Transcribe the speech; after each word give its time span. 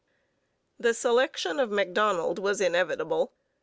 The 0.79 0.95
selection 0.95 1.59
of 1.59 1.69
Macdonald 1.69 2.39
was 2.39 2.59
inevitable. 2.59 3.33